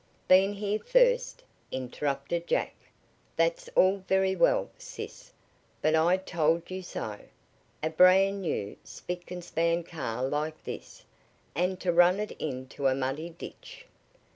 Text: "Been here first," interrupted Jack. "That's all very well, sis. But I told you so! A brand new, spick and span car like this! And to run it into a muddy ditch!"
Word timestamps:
"Been 0.27 0.53
here 0.53 0.79
first," 0.79 1.43
interrupted 1.71 2.47
Jack. 2.47 2.73
"That's 3.35 3.69
all 3.75 3.97
very 4.07 4.35
well, 4.35 4.71
sis. 4.79 5.31
But 5.79 5.95
I 5.95 6.17
told 6.17 6.71
you 6.71 6.81
so! 6.81 7.19
A 7.83 7.91
brand 7.91 8.41
new, 8.41 8.77
spick 8.83 9.29
and 9.29 9.43
span 9.43 9.83
car 9.83 10.23
like 10.23 10.63
this! 10.63 11.05
And 11.53 11.79
to 11.81 11.91
run 11.93 12.19
it 12.19 12.31
into 12.39 12.87
a 12.87 12.95
muddy 12.95 13.29
ditch!" 13.29 13.85